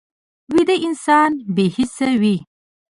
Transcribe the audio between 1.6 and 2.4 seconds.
حسه وي